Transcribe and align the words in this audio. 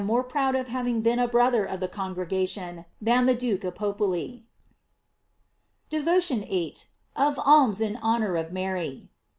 more 0.03 0.23
proud 0.23 0.55
of 0.55 0.67
having 0.67 1.01
been 1.01 1.19
a 1.19 1.27
brother 1.27 1.63
of 1.63 1.79
thf 1.79 1.91
congregation 1.91 2.85
than 2.99 3.27
the 3.27 3.35
Duke 3.35 3.63
of 3.63 3.75
Popoli." 3.75 4.41
DEVOTION 5.91 6.39
VIII. 6.41 6.75
OP 7.15 7.37
ALMS 7.47 7.81
IN 7.81 7.97
HONOR 7.97 8.35
OF 8.35 8.51
MARY. 8.51 9.09